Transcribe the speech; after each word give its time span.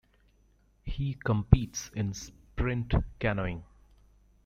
He 0.83 1.13
competes 1.13 1.89
in 1.93 2.15
sprint 2.15 2.95
canoeing. 3.19 3.63